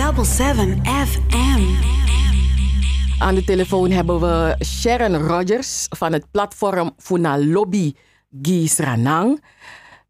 [0.00, 0.06] 100.7
[0.82, 1.60] FM.
[3.18, 7.94] Aan de telefoon hebben we Sharon Rogers van het platform Funa Lobby
[8.42, 9.42] Gies Ranang.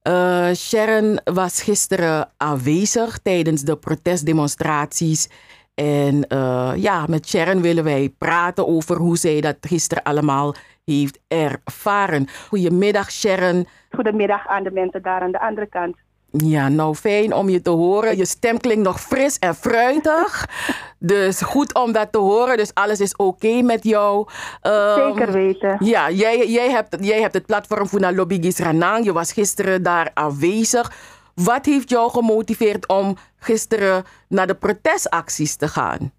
[0.02, 5.28] Uh, Sharon was gisteren aanwezig tijdens de protestdemonstraties.
[5.74, 10.54] En uh, ja, met Sharon willen wij praten over hoe zij dat gisteren allemaal
[10.84, 12.28] heeft ervaren.
[12.48, 13.66] Goedemiddag Sharon.
[13.90, 15.96] Goedemiddag aan de mensen daar aan de andere kant.
[16.32, 18.16] Ja, nou fijn om je te horen.
[18.16, 20.48] Je stem klinkt nog fris en fruitig.
[20.98, 22.56] dus goed om dat te horen.
[22.56, 24.28] Dus alles is oké met jou.
[24.62, 25.76] Um, Zeker weten.
[25.78, 29.04] Ja, jij, jij, hebt, jij hebt het platform voor Lobby Gisranang.
[29.04, 30.92] Je was gisteren daar aanwezig.
[31.34, 36.12] Wat heeft jou gemotiveerd om gisteren naar de protestacties te gaan?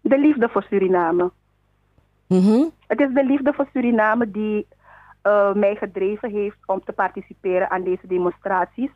[0.00, 1.30] De liefde voor Suriname.
[2.28, 4.66] Mm Het is de liefde voor Suriname die
[5.26, 8.90] uh, mij gedreven heeft om te participeren aan deze demonstraties.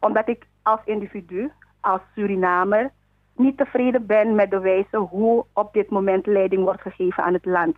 [0.00, 2.90] Omdat ik als individu, als Surinamer,
[3.36, 7.44] niet tevreden ben met de wijze hoe op dit moment leiding wordt gegeven aan het
[7.44, 7.76] land.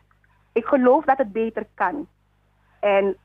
[0.53, 2.09] Ik geloof dat het beter kan.
[2.81, 3.17] En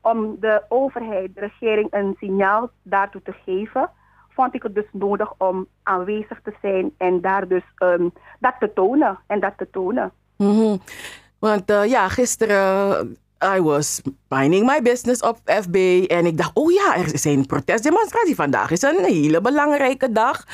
[0.00, 3.90] om de overheid, de regering, een signaal daartoe te geven,
[4.28, 8.72] vond ik het dus nodig om aanwezig te zijn en daar dus um, dat te
[8.72, 10.12] tonen en dat te tonen.
[10.36, 10.80] -hmm.
[11.38, 16.72] Want uh, ja, gisteren I was minding my business op FB en ik dacht, oh
[16.72, 18.34] ja, er zijn protestdemonstraties.
[18.34, 20.44] Vandaag is een hele belangrijke dag.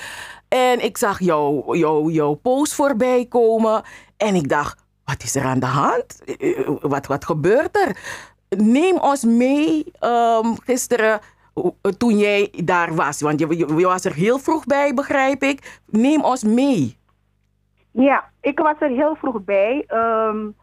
[0.48, 3.83] En ik zag jouw jou, jou post voorbij komen
[4.17, 6.23] en ik dacht, wat is er aan de hand?
[6.81, 7.97] Wat, wat gebeurt er?
[8.48, 11.21] Neem ons mee um, gisteren
[11.98, 13.21] toen jij daar was.
[13.21, 15.81] Want je, was er heel vroeg bij, begrijp ik.
[15.87, 16.98] Neem ons mee.
[17.91, 19.84] Ja, ik was er heel vroeg bij.
[19.89, 20.56] Um,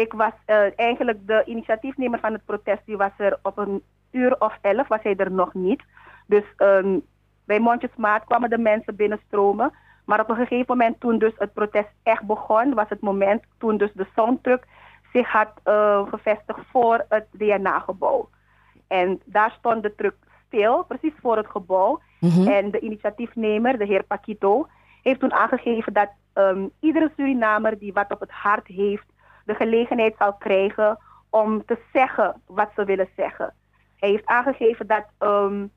[0.00, 2.82] ik was uh, eigenlijk de initiatiefnemer van het protest.
[2.84, 5.82] Die was er op een uur of elf, was hij er nog niet.
[6.26, 7.02] Dus um,
[7.44, 9.72] bij Mondjesmaat kwamen de mensen binnenstromen.
[10.04, 13.76] Maar op een gegeven moment toen dus het protest echt begon, was het moment toen
[13.76, 14.66] dus de soundtruck
[15.12, 18.28] zich had uh, gevestigd voor het DNA-gebouw.
[18.86, 22.00] En daar stond de truck stil, precies voor het gebouw.
[22.20, 22.46] Mm -hmm.
[22.46, 24.66] En de initiatiefnemer, de heer Paquito,
[25.02, 29.06] heeft toen aangegeven dat um, iedere Surinamer die wat op het hart heeft,
[29.44, 30.98] de gelegenheid zal krijgen
[31.30, 33.54] om te zeggen wat ze willen zeggen.
[33.96, 35.70] Hij heeft aangegeven dat um,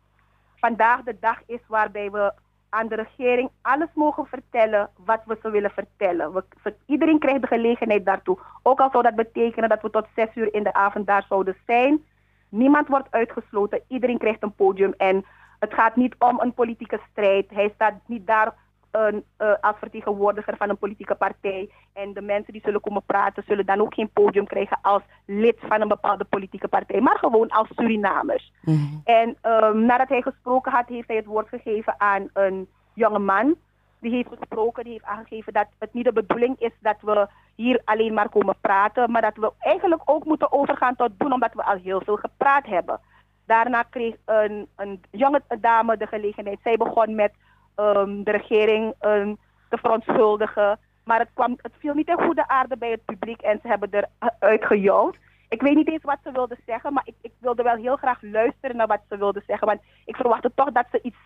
[0.56, 2.34] vandaag de dag is waarbij we
[2.70, 6.34] aan de regering alles mogen vertellen wat we ze willen vertellen.
[6.34, 8.38] We, iedereen krijgt de gelegenheid daartoe.
[8.62, 11.56] Ook al zou dat betekenen dat we tot zes uur in de avond daar zouden
[11.66, 12.04] zijn.
[12.50, 13.82] Niemand wordt uitgesloten.
[13.88, 14.94] Iedereen krijgt een podium.
[14.98, 15.26] En
[15.60, 17.50] het gaat niet om een politieke strijd.
[17.50, 18.54] Hij staat niet daar
[18.94, 21.70] een, uh, als vertegenwoordiger van een politieke partij.
[21.94, 25.58] En de mensen die zullen komen praten, zullen dan ook geen podium krijgen als lid
[25.60, 28.52] van een bepaalde politieke partij, maar gewoon als Surinamers.
[28.62, 29.02] Mm -hmm.
[29.04, 33.56] En um, nadat hij gesproken had, heeft hij het woord gegeven aan een jonge man.
[34.00, 37.82] Die heeft gesproken, die heeft aangegeven dat het niet de bedoeling is dat we hier
[37.86, 41.64] alleen maar komen praten, maar dat we eigenlijk ook moeten overgaan tot doen, omdat we
[41.64, 43.00] al heel veel gepraat hebben.
[43.46, 46.60] Daarna kreeg een, een jonge dame de gelegenheid.
[46.64, 47.34] Zij begon met
[47.76, 49.38] um, de regering um,
[49.70, 50.80] te verontschuldigen.
[51.04, 53.90] Maar het, kwam, het viel niet in goede aarde bij het publiek en ze hebben
[54.20, 55.18] eruit gejouwd.
[55.50, 58.22] Ik weet niet eens wat ze wilden zeggen, maar ik, ik wilde wel heel graag
[58.22, 59.68] luisteren naar wat ze wilden zeggen.
[59.68, 61.18] Want ik verwachtte toch dat ze iets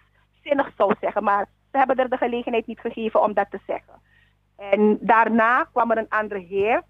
[0.43, 3.93] zinnigs zou zeggen, maar ze hebben er de gelegenheid niet gegeven om dat te zeggen.
[4.57, 6.83] En daarna kwam er een andere heer.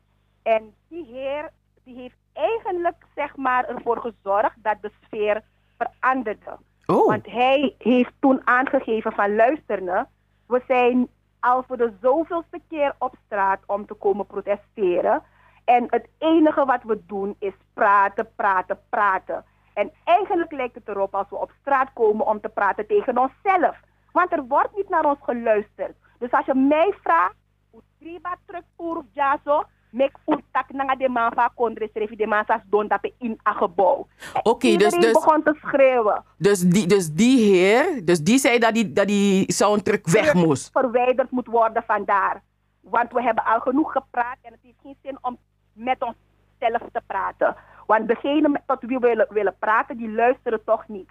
[0.43, 1.51] En die heer
[1.83, 5.43] die heeft eigenlijk zeg maar, ervoor gezorgd dat de sfeer
[5.77, 6.57] veranderde.
[6.87, 7.07] Oh.
[7.07, 10.07] Want hij heeft toen aangegeven van luisteren,
[10.47, 11.07] we zijn
[11.39, 15.23] al voor de zoveelste keer op straat om te komen protesteren.
[15.65, 19.45] En het enige wat we doen is praten, praten, praten.
[19.73, 23.77] En eigenlijk lijkt het erop als we op straat komen om te praten tegen onszelf.
[24.11, 25.95] Want er wordt niet naar ons geluisterd.
[26.19, 27.35] Dus als je mij vraagt,
[27.71, 32.27] hoe triba terug voor ja zo, mek ultak nanga de man van kondre schreef de
[32.27, 34.07] man sas don dat in een gebouw.
[34.33, 36.23] Oké, okay, dus, dus begon te schreeuwen.
[36.37, 40.69] Dus die, dus die heer, dus die zei dat die, dat die soundtrack weg moest.
[40.71, 42.41] Verwijderd moet worden vandaar.
[42.81, 45.37] Want we hebben al genoeg gepraat en het heeft geen zin om
[45.73, 47.55] met onszelf te praten.
[47.85, 51.09] Want degene tot wie we willen, willen praten, die luisteren toch niet.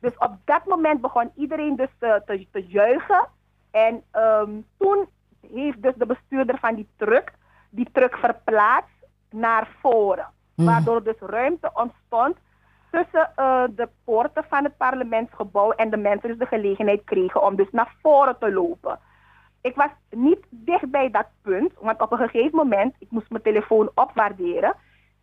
[0.00, 3.28] Dus op dat moment begon iedereen dus te, te, te juichen.
[3.70, 5.08] En um, toen
[5.52, 7.32] heeft dus de bestuurder van die truck
[7.74, 10.26] die truck verplaatst naar voren.
[10.54, 10.66] Mm.
[10.66, 12.36] Waardoor dus ruimte ontstond
[12.90, 17.56] tussen uh, de poorten van het parlementsgebouw en de mensen dus de gelegenheid kregen om
[17.56, 18.98] dus naar voren te lopen.
[19.60, 23.42] Ik was niet dicht bij dat punt, want op een gegeven moment, ik moest mijn
[23.42, 24.74] telefoon opwaarderen,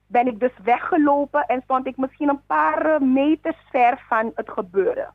[0.07, 5.13] ben ik dus weggelopen en stond ik misschien een paar meters ver van het gebeuren.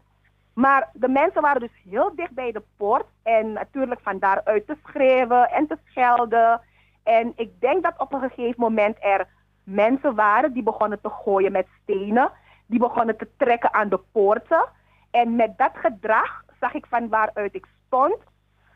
[0.57, 3.07] Maar de mensen waren dus heel dicht bij de poort.
[3.23, 6.61] En natuurlijk van daaruit te schreeuwen en te schelden.
[7.07, 9.27] En ik denk dat op een gegeven moment er
[9.65, 12.31] mensen waren die begonnen te gooien met stenen.
[12.67, 14.65] Die begonnen te trekken aan de poorten.
[15.11, 18.17] En met dat gedrag zag ik van waaruit ik stond,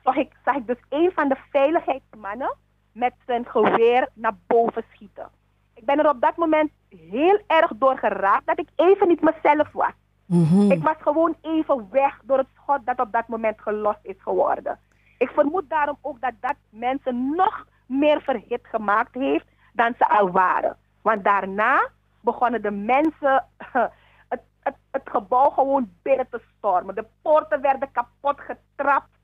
[0.05, 2.55] zag ik, zag ik dus een van de veiligheidsmannen
[2.93, 5.29] met zijn geweer naar boven schieten.
[5.75, 9.73] Ik ben er op dat moment heel erg door geraakt dat ik even niet mezelf
[9.73, 9.93] was.
[10.27, 10.71] Mhm.
[10.71, 14.79] Ik was gewoon even weg door het schot dat op dat moment gelost is geworden.
[15.19, 20.31] Ik vermoed daarom ook dat dat mensen nog meer verhit gemaakt heeft dan ze al
[20.31, 20.77] waren.
[21.03, 21.89] Want daarna
[22.21, 23.45] begonnen de mensen
[24.29, 26.95] het, het, het gebouw gewoon binnen te stormen.
[26.95, 29.19] De poorten werden kapot getrapt.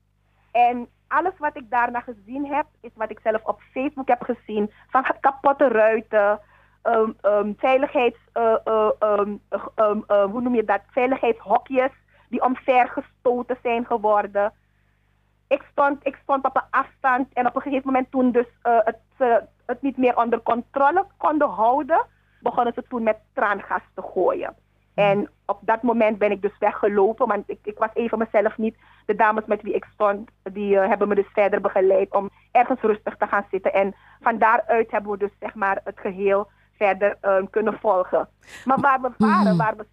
[0.51, 4.71] En alles wat ik daarna gezien heb, is wat ik zelf op Facebook heb gezien.
[4.89, 6.39] Van kapotte ruiten,
[6.83, 8.55] um, um, veiligheids, uh,
[8.99, 9.41] um,
[9.75, 10.81] um, uh, hoe noem je dat?
[10.87, 11.91] Veiligheidshokjes
[12.29, 14.53] die omvergestoten zijn geworden.
[15.47, 18.79] Ik stond, ik stond op een afstand en op een gegeven moment toen dus uh,
[18.83, 18.99] het,
[19.65, 22.05] het niet meer onder controle konden houden,
[22.39, 24.55] begonnen ze toen met traangas te gooien.
[24.93, 28.75] En op dat moment ben ik dus weggelopen, want ik, ik was even mezelf niet.
[29.05, 32.81] De dames met wie ik stond, die uh, hebben me dus verder begeleid om ergens
[32.81, 33.73] rustig te gaan zitten.
[33.73, 36.47] En van daaruit hebben we dus zeg maar het geheel
[36.77, 38.29] verder uh, kunnen volgen.
[38.65, 39.85] Maar waar we waren, waar we,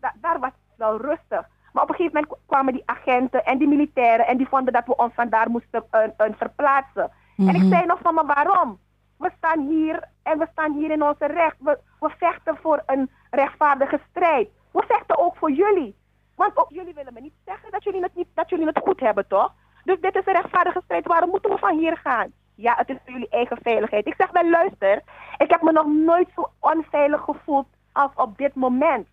[0.00, 1.48] da, daar was het wel rustig.
[1.76, 4.86] Maar op een gegeven moment kwamen die agenten en die militairen en die vonden dat
[4.86, 7.10] we ons vandaar moesten uh, verplaatsen.
[7.36, 7.54] Mm-hmm.
[7.54, 8.78] En ik zei nog van, maar waarom?
[9.18, 11.56] We staan hier en we staan hier in onze recht.
[11.58, 14.48] We, we vechten voor een rechtvaardige strijd.
[14.70, 15.96] We vechten ook voor jullie.
[16.34, 19.00] Want ook jullie willen me niet zeggen dat jullie het, niet, dat jullie het goed
[19.00, 19.52] hebben, toch?
[19.84, 21.06] Dus dit is een rechtvaardige strijd.
[21.06, 22.32] Waarom moeten we van hier gaan?
[22.54, 24.06] Ja, het is voor jullie eigen veiligheid.
[24.06, 25.02] Ik zeg wel, luister.
[25.38, 29.08] Ik heb me nog nooit zo onveilig gevoeld als op dit moment.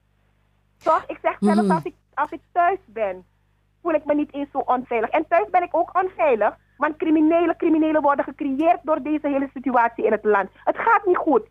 [0.84, 1.04] Toch?
[1.08, 3.26] Ik zeg zelfs als ik, als ik thuis ben,
[3.82, 5.10] voel ik me niet eens zo onveilig.
[5.10, 6.58] En thuis ben ik ook onveilig.
[6.78, 10.50] Want criminelen, criminelen worden gecreëerd door deze hele situatie in het land.
[10.64, 11.48] Het gaat niet goed.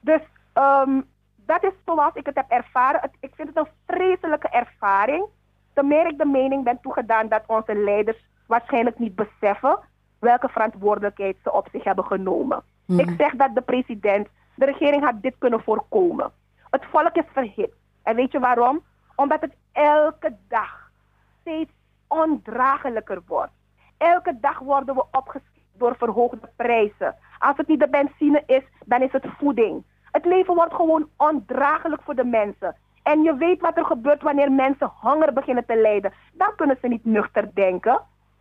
[0.00, 0.20] Dus
[0.54, 1.04] um,
[1.46, 3.00] dat is zoals ik het heb ervaren.
[3.00, 5.24] Het, ik vind het een vreselijke ervaring.
[5.72, 9.78] Te meer ik de mening ben toegedaan dat onze leiders waarschijnlijk niet beseffen
[10.18, 12.62] welke verantwoordelijkheid ze op zich hebben genomen.
[12.86, 12.98] Mm.
[12.98, 16.32] Ik zeg dat de president, de regering had dit kunnen voorkomen.
[16.70, 17.70] Het volk is verhit.
[18.02, 18.82] En weet je waarom?
[19.16, 20.90] Omdat het elke dag
[21.40, 21.70] steeds
[22.06, 23.52] ondraaglijker wordt.
[23.96, 27.16] Elke dag worden we opgeschikt door verhoogde prijzen.
[27.38, 29.84] Als het niet de benzine is, dan is het voeding.
[30.10, 32.76] Het leven wordt gewoon ondraaglijk voor de mensen.
[33.02, 36.12] En je weet wat er gebeurt wanneer mensen honger beginnen te lijden.
[36.32, 38.00] Dan kunnen ze niet nuchter denken.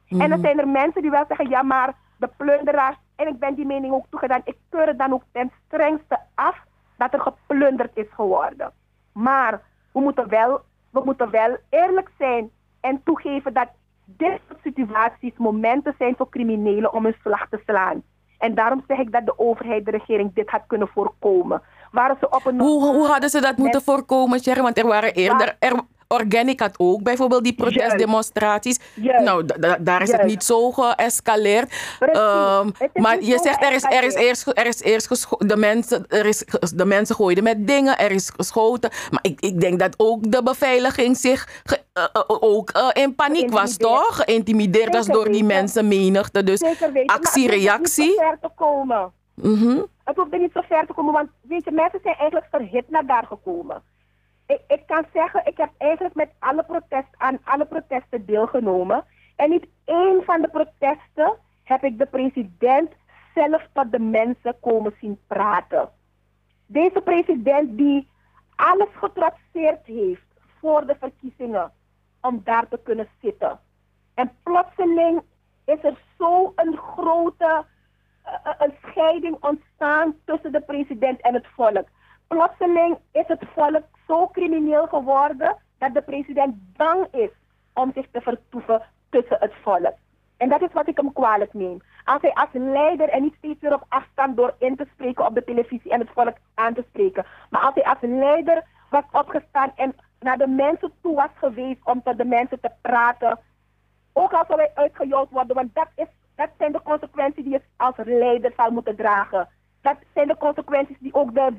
[0.09, 3.55] En dan zijn er mensen die wel zeggen, ja maar de plunderaars, en ik ben
[3.55, 6.63] die mening ook toegedaan, ik keur het dan ook ten strengste af
[6.97, 8.71] dat er geplunderd is geworden.
[9.13, 9.61] Maar
[9.95, 12.49] we moeten wel, we moeten wel eerlijk zijn
[12.81, 13.67] en toegeven dat
[14.05, 18.03] dit soort situaties momenten zijn voor criminelen om hun slag te slaan.
[18.37, 21.61] En daarom zeg ik dat de overheid, de regering, dit had kunnen voorkomen.
[21.91, 24.61] Waren ze op een hoe, hoe hadden ze dat moeten voorkomen, Sherry?
[24.61, 25.55] Want er waren eerder...
[25.59, 25.73] Er,
[26.07, 28.79] Organic had ook bijvoorbeeld die protestdemonstraties.
[28.95, 31.73] Nou, da daar is het niet zo geëscaleerd.
[31.99, 36.25] Um, maar je zegt er is, er is eerst, er is eerst de mensen, er
[36.25, 38.89] is, de mensen gooiden met dingen, er is geschoten.
[39.11, 43.15] Maar ik, ik denk dat ook de beveiliging zich ge, uh, uh, ook uh, in
[43.15, 44.15] paniek was, toch?
[44.15, 46.43] Geïntimideerd was door die mensen menigte.
[46.43, 46.63] Dus
[47.05, 47.63] actie, reactie.
[47.65, 49.11] Het hoeft niet zo ver te komen.
[49.33, 49.85] Mm -hmm.
[50.03, 52.89] Het hoeft er niet zo ver te komen, want weet je, mensen zijn eigenlijk verhit
[52.89, 53.81] naar daar gekomen
[54.45, 59.05] ik, ik kan zeggen, ik heb eigenlijk met alle protest, aan alle protesten deelgenomen.
[59.35, 62.91] En niet één van de protesten heb ik de president
[63.33, 65.89] zelf tot de mensen komen zien praten.
[66.65, 68.09] Deze president die
[68.55, 70.25] alles getrotseerd heeft
[70.59, 71.71] voor de verkiezingen
[72.21, 73.59] om daar te kunnen zitten.
[74.13, 75.21] En plotseling
[75.65, 77.65] is er zo een grote
[78.25, 81.87] uh, een scheiding ontstaan tussen de president en het volk.
[82.27, 87.29] Plotseling is het volk zo crimineel geworden dat de president bang is
[87.73, 89.93] om zich te vertoeven tussen het volk.
[90.37, 91.81] En dat is wat ik hem kwalijk neem.
[92.03, 95.35] Als hij als leider en niet steeds weer op afstand door in te spreken op
[95.35, 97.25] de televisie en het volk aan te spreken.
[97.49, 102.01] Maar als hij als leider was opgestaan en naar de mensen toe was geweest om
[102.03, 103.39] tot de mensen te praten.
[104.13, 107.61] Ook al zou hij uitgejold worden, want dat, is, dat zijn de consequenties die je
[107.77, 109.49] als leider zal moeten dragen.
[109.81, 111.51] Dat zijn de consequenties die ook de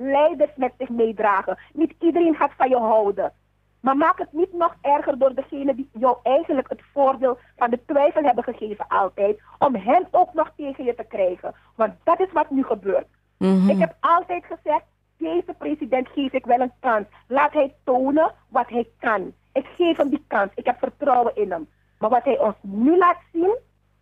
[0.00, 1.58] wereldleiders met zich meedragen.
[1.72, 3.32] Niet iedereen gaat van je houden.
[3.80, 7.80] Maar maak het niet nog erger door degene die jou eigenlijk het voordeel van de
[7.86, 9.40] twijfel hebben gegeven altijd.
[9.58, 11.54] Om hen ook nog tegen je te krijgen.
[11.74, 13.06] Want dat is wat nu gebeurt.
[13.38, 13.70] Mm-hmm.
[13.70, 14.84] Ik heb altijd gezegd,
[15.16, 17.06] deze president geef ik wel een kans.
[17.28, 19.32] Laat hij tonen wat hij kan.
[19.52, 20.50] Ik geef hem die kans.
[20.54, 21.68] Ik heb vertrouwen in hem.
[21.98, 23.56] Maar wat hij ons nu laat zien,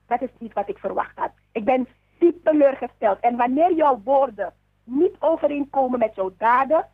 [0.07, 1.31] dat is niet wat ik verwacht had.
[1.53, 1.89] Ik ben
[2.19, 3.21] diep teleurgesteld.
[3.21, 4.53] En wanneer jouw woorden
[4.89, 6.87] niet overeenkomen met jouw daden,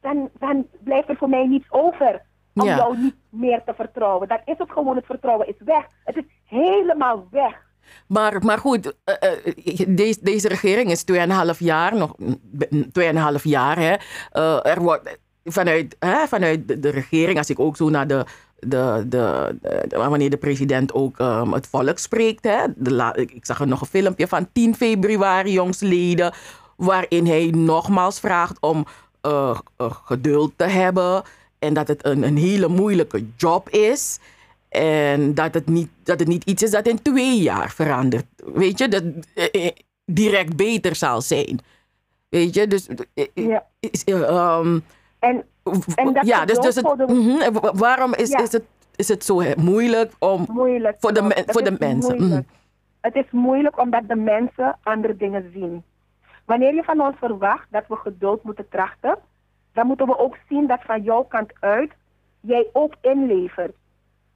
[0.00, 2.22] dan, dan blijft er voor mij niets over
[2.54, 2.76] om Ja.
[2.76, 4.28] jou niet meer te vertrouwen.
[4.28, 5.86] Dat is het gewoon, het vertrouwen is weg.
[6.04, 7.62] Het is helemaal weg.
[8.06, 12.38] Maar, maar goed, eh, eh, deze, deze regering is 2,5 jaar, nog mm,
[12.92, 13.78] 2,5 jaar.
[13.78, 13.94] Hè.
[14.30, 18.24] Eh, er wordt vanuit, hè, vanuit de, regering, als ik ook zo naar de.
[18.66, 22.44] De, de, de- wanneer de president ook ehm, het volk spreekt.
[22.44, 22.64] Hè.
[22.76, 26.32] De la- ik, ik zag er nog een filmpje van 10 februari, jongsleden.
[26.76, 28.84] Waarin hij nogmaals vraagt om
[29.20, 31.22] eh, eh, geduld te hebben.
[31.58, 34.18] En dat het een, een hele moeilijke job is.
[34.68, 38.24] En dat het, niet, dat het niet iets is dat in twee jaar verandert.
[38.54, 39.02] Weet je, dat
[39.34, 39.70] eh,
[40.04, 41.58] direct beter zal zijn.
[42.28, 42.88] Weet je, dus.
[43.14, 43.64] eh, Ja.
[43.80, 44.78] is, eh, ehm,
[45.18, 45.44] En,
[45.94, 48.42] en dat ja, dus, dus het, de- mhm, waarom is, Ja.
[48.42, 48.62] is, het,
[48.96, 50.46] is het zo moeilijk om.
[50.50, 50.96] moeilijk.
[51.00, 52.40] Voor de voor de mensen, mhm.
[53.00, 55.82] Het is moeilijk omdat de mensen andere dingen zien.
[56.44, 59.18] Wanneer je van ons verwacht dat we geduld moeten trachten,
[59.72, 61.92] dan moeten we ook zien dat van jouw kant uit
[62.40, 63.76] jij ook inlevert.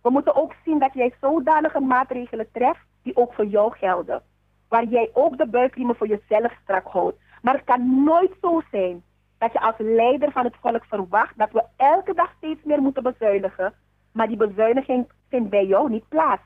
[0.02, 4.22] We moeten ook zien dat jij zodanige maatregelen treft die ook voor jou gelden.
[4.68, 7.18] Waar jij ook de buikriemen voor jezelf strak houdt.
[7.42, 9.02] Maar het kan nooit zo zijn
[9.38, 13.02] dat je als leider van het volk verwacht dat we elke dag steeds meer moeten
[13.02, 13.74] bezuinigen.
[14.12, 16.42] Maar die bezuiniging vindt bij jou niet plaats.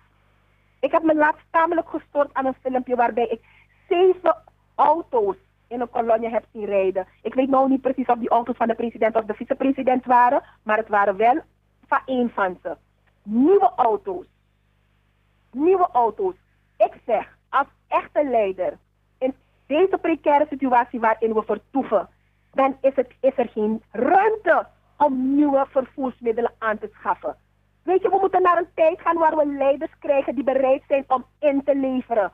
[0.80, 3.40] Ik heb me laatst tamelijk gestoord aan een filmpje waarbij ik
[3.88, 4.36] zeven
[4.74, 5.36] auto's
[5.72, 7.06] in een heb zien rijden.
[7.22, 10.42] Ik weet nou niet precies of die auto's van de president of de vicepresident waren,
[10.62, 11.40] maar het waren wel
[11.86, 12.76] van één van ze.
[13.22, 14.26] Nieuwe auto's.
[15.50, 16.34] Nieuwe auto's.
[16.76, 18.78] Ik zeg, als echte leider,
[19.18, 19.34] in
[19.66, 22.08] deze precaire situatie waarin we vertoeven,
[22.52, 27.36] dan is, het, is er geen ruimte om nieuwe vervoersmiddelen aan te schaffen.
[27.82, 31.04] Weet je, we moeten naar een tijd gaan waar we leiders krijgen die bereid zijn
[31.06, 32.32] om in te leveren.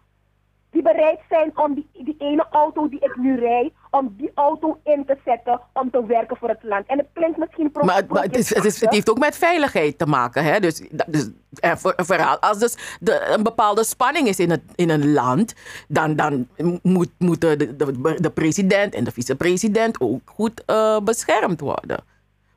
[0.70, 4.78] Die bereid zijn om die, die ene auto die ik nu rijd, om die auto
[4.84, 6.86] in te zetten om te werken voor het land.
[6.86, 9.18] En het klinkt misschien pro- Maar, het- maar het, is, het, is, het heeft ook
[9.18, 10.44] met veiligheid te maken.
[10.44, 10.60] Hè?
[10.60, 15.12] Dus, dus voor, vooral als dus de, een bepaalde spanning is in, het, in een
[15.12, 15.54] land,
[15.88, 16.48] dan, dan
[16.82, 22.04] moet, moeten de, de, de president en de vicepresident ook goed eh, beschermd worden.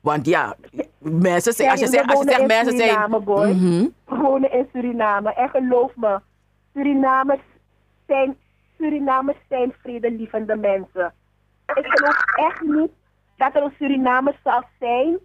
[0.00, 0.56] Want ja,
[0.98, 2.88] mensen zijn, als je zegt, als je wonen zegt in mensen zijn.
[2.88, 3.48] Suriname, boy.
[3.48, 3.86] Mhm.
[4.04, 5.34] We wonen in Suriname.
[5.34, 6.18] En geloof me,
[6.74, 7.40] Surinamers
[8.06, 8.36] zijn,
[8.78, 11.14] Surinamers zijn vredelievende mensen.
[11.74, 12.90] Ik geloof echt niet
[13.36, 15.18] dat er een Surinamer zal zijn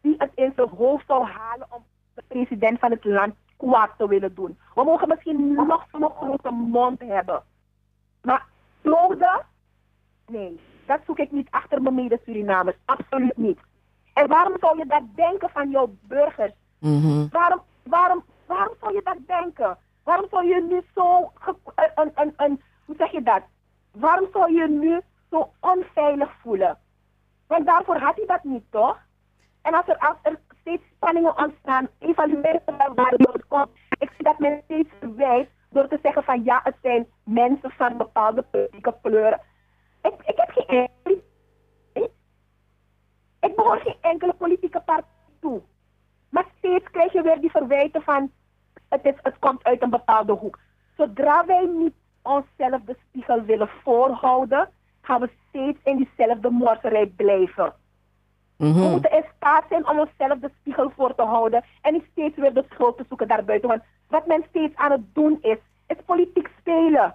[0.00, 4.08] die het in zijn hoofd zou halen om de president van het land kwaad te
[4.08, 4.58] willen doen.
[4.74, 7.42] We mogen misschien nog zo'n grote mond hebben.
[8.22, 8.46] Maar
[8.82, 9.46] kloden?
[10.26, 12.76] Nee, dat zoek ik niet achter mijn mede-Surinamers.
[12.84, 13.58] Absoluut niet.
[14.14, 16.52] En waarom zou je dat denken van jouw burgers?
[16.78, 17.26] Mhm.
[17.30, 19.78] Waarom, waarom, waarom zou je dat denken?
[20.04, 21.56] Waarom zou je nu zo, ge-
[21.94, 23.42] een, een, een, hoe zeg je dat?
[23.92, 26.78] Waarom zou je nu zo onveilig voelen?
[27.46, 28.98] Want daarvoor had hij dat niet, toch?
[29.62, 33.68] En als er, als er steeds spanningen ontstaan, evalueer het wel waardoor het komt.
[33.98, 37.96] Ik zie dat men steeds verwijt door te zeggen van ja, het zijn mensen van
[37.96, 39.40] bepaalde politieke kleuren.
[40.02, 40.66] Ik, ik heb geen
[41.02, 41.22] enkele...
[43.40, 45.62] Ik behoor geen enkele politieke partij toe.
[46.28, 48.32] Maar steeds krijg je weer die verwijten van
[49.02, 50.58] het, is, het komt uit een bepaalde hoek.
[50.96, 54.68] Zodra wij niet onszelf de spiegel willen voorhouden,
[55.02, 57.72] gaan we steeds in diezelfde morserij blijven.
[58.56, 58.90] We Mhm.
[58.90, 62.54] moeten in staat zijn om onszelf de spiegel voor te houden en niet steeds weer
[62.54, 63.68] de schuld te zoeken daarbuiten.
[63.68, 67.14] Want wat men steeds aan het doen is, is politiek spelen.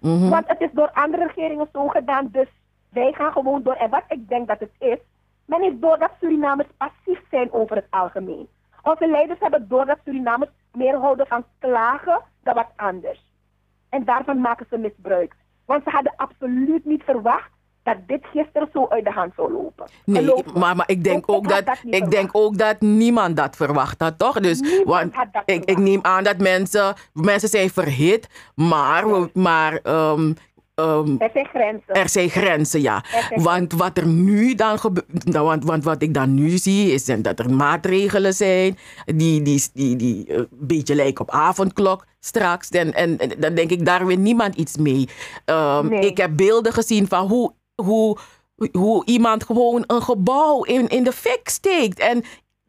[0.00, 0.28] Mhm.
[0.28, 2.48] Want het is door andere regeringen zo gedaan, dus
[2.88, 3.74] wij gaan gewoon door.
[3.74, 4.98] En wat ik denk dat het is,
[5.44, 8.48] men is door dat Surinamers passief zijn over het algemeen.
[8.82, 13.26] Onze leiders hebben door dat Surinamers meer houden van klagen dan wat anders.
[13.88, 15.34] En daarvan maken ze misbruik.
[15.64, 17.50] Want ze hadden absoluut niet verwacht
[17.82, 19.86] dat dit gisteren zo uit de hand zou lopen.
[20.04, 24.18] Nee, maar, maar ik denk ook dat, ik denk ook dat niemand dat verwacht had,
[24.18, 24.40] toch?
[24.40, 30.32] Dus, Niemand want ik, ik neem aan dat mensen, mensen zijn verhit, maar, maar ehm,
[30.78, 31.94] ehm, Er zijn grenzen.
[31.94, 33.04] er zijn grenzen, ja.
[33.28, 36.92] Zijn Want wat er nu dan gebeurt, nou, want, want wat ik dan nu zie,
[36.92, 42.06] is dat er maatregelen zijn die, die, die, die eh, een beetje lijken op avondklok
[42.20, 42.68] straks.
[42.68, 45.08] En, en, en dan denk ik, daar wil niemand iets mee.
[45.44, 46.00] Ehm, Nee.
[46.00, 48.16] Ik heb beelden gezien van hoe, hoe,
[48.72, 51.98] hoe iemand gewoon een gebouw in, in de fik steekt.
[51.98, 52.24] En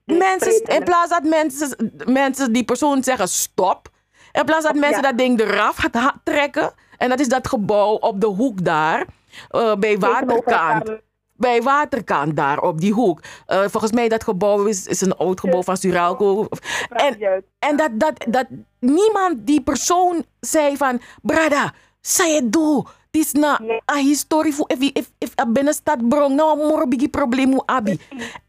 [0.06, 3.90] mensen, in plaats dat mensen, mensen die persoon zeggen stop,
[4.32, 5.10] in plaats dat mensen Ja.
[5.10, 6.74] dat ding eraf gaat trekken.
[7.00, 9.06] En dat is dat gebouw op de hoek daar,
[9.50, 10.92] eh, bij Waterkant.
[11.34, 13.20] bij Waterkant daar op die hoek.
[13.46, 16.48] Eh, volgens mij dat gebouw is, is een oud gebouw van Suralco.
[16.90, 18.46] En, en dat, dat, dat
[18.80, 21.02] niemand, die persoon zei van...
[21.22, 22.86] Brada, say het doe.
[23.12, 23.82] Het is na Nee.
[23.86, 28.00] een historie voor if if if a binnenstad brong nou een morbigi probleem abi.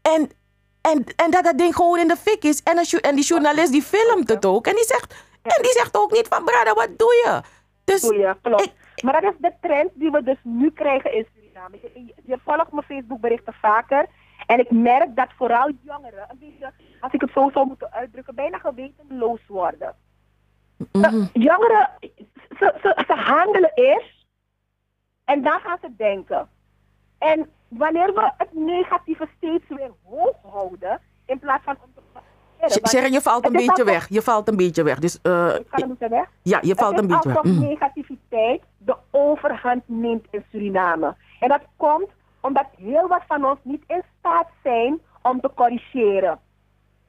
[0.01, 0.29] En
[0.81, 3.71] en en dat dat ding gewoon in de fik is en, een en die journalist
[3.71, 6.89] die filmt het ook en die zegt en die zegt ook niet van brada wat
[6.97, 7.41] doe je?
[7.91, 8.63] Dus je, klopt.
[8.63, 11.77] ik- maar dat is de trend die we dus nu krijgen in Suriname.
[12.25, 14.05] Je, volgt mijn Facebookberichten vaker.
[14.45, 18.35] En ik merk dat vooral jongeren, een beetje, als ik het zo zou moeten uitdrukken,
[18.35, 19.95] bijna gewetenloos worden.
[20.91, 21.25] Mhm.
[21.33, 21.89] Jongeren,
[22.59, 24.25] ze, ze, ze handelen eerst
[25.25, 26.49] en dan gaan ze denken.
[27.17, 31.90] En wanneer we het negatieve steeds weer hoog houden, in plaats van om
[32.69, 34.07] Sharon, je valt een beetje weg.
[34.09, 34.99] Je valt een beetje weg.
[34.99, 36.29] Dus eh, Ik ga er moeten weg.
[36.41, 37.43] ja, je valt een beetje weg.
[37.43, 37.59] Mhm.
[37.59, 41.15] negativiteit de overhand neemt in Suriname.
[41.39, 42.07] En dat komt
[42.39, 46.39] omdat heel wat van ons niet in staat zijn om te corrigeren.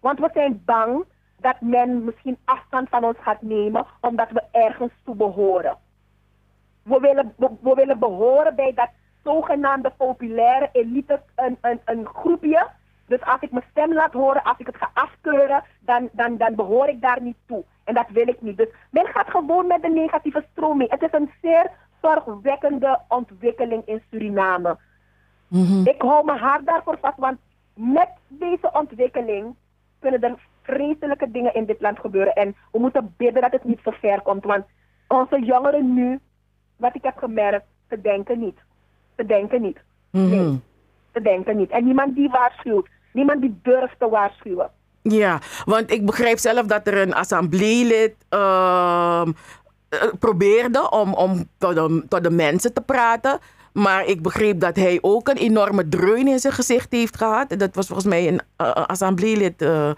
[0.01, 1.05] Want we zijn bang
[1.37, 5.77] dat men misschien afstand van ons gaat nemen omdat we ergens toe behoren.
[6.83, 8.89] We willen, we, we willen behoren bij dat
[9.25, 12.67] zogenaamde populaire elite, een, een, een groepje.
[13.07, 16.55] Dus als ik mijn stem laat horen, als ik het ga afkeuren, dan, dan, dan
[16.55, 17.65] behoor ik daar niet toe.
[17.85, 18.57] En dat wil ik niet.
[18.57, 20.89] Dus men gaat gewoon met de negatieve stroom mee.
[20.91, 21.71] Het is een zeer
[22.03, 24.77] zorgwekkende ontwikkeling in Suriname.
[25.49, 25.87] Mhm.
[25.87, 27.39] Ik hou mijn hart daarvoor vast, want
[27.75, 29.55] met deze ontwikkeling
[29.99, 32.35] kunnen er vreselijke dingen in dit land gebeuren.
[32.35, 34.65] En we moeten bidden dat het niet zo ver komt, want
[35.09, 36.21] onze jongeren nu,
[36.77, 38.59] wat ik heb gemerkt, ze denken niet.
[39.17, 39.81] Ze denken niet.
[40.11, 40.61] Nee,
[41.15, 41.71] ze denken niet.
[41.71, 42.89] En niemand die waarschuwt.
[43.13, 44.71] Niemand die durft te waarschuwen.
[45.03, 49.33] Ja, want ik begrijp zelf dat er een assembleelid ehm,
[49.89, 53.39] eh, probeerde om, om tot, de, tot de mensen te praten.
[53.73, 57.59] Maar ik begreep dat hij ook een enorme dreun in zijn gezicht heeft gehad.
[57.59, 59.63] Dat was volgens mij een eh, een assembleelid.
[59.63, 59.91] eh,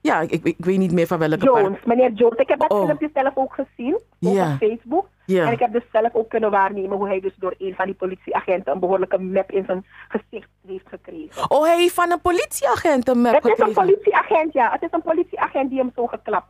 [0.00, 1.44] ja, ik, ik, weet niet meer van welke.
[1.44, 2.38] Jones, meneer Jones.
[2.38, 2.84] Ik heb dat Oh.
[2.84, 4.56] filmpje zelf ook gezien op Ja.
[4.56, 5.08] Facebook.
[5.26, 7.94] En ik heb dus zelf ook kunnen waarnemen hoe hij dus door een van die
[7.94, 11.50] politieagenten een behoorlijke map in zijn gezicht heeft gekregen.
[11.50, 13.82] Oh, hij heeft van een politieagent een map Het is een gekregen.
[13.82, 14.70] politieagent, ja.
[14.72, 16.46] Het is een politieagent die hem zo geklapt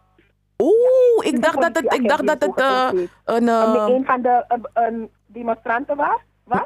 [0.62, 2.88] Oeh, ik dacht dat het, ik dacht dat het eh,
[3.24, 3.48] een...
[3.48, 6.20] Eh, een van de een demonstranten was.
[6.44, 6.62] was?